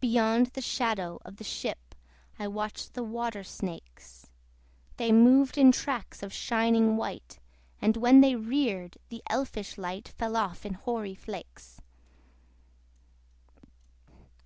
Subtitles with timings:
[0.00, 1.94] Beyond the shadow of the ship,
[2.38, 4.30] I watched the water snakes:
[4.96, 7.38] They moved in tracks of shining white,
[7.78, 11.78] And when they reared, the elfish light Fell off in hoary flakes.